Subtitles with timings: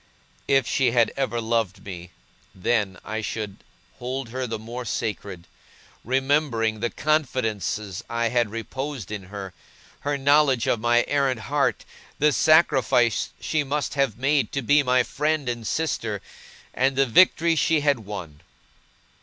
[0.47, 2.09] If she had ever loved me,
[2.55, 3.57] then, I should
[3.99, 5.45] hold her the more sacred;
[6.03, 9.53] remembering the confidences I had reposed in her,
[9.99, 11.85] her knowledge of my errant heart,
[12.17, 16.23] the sacrifice she must have made to be my friend and sister,
[16.73, 18.41] and the victory she had won.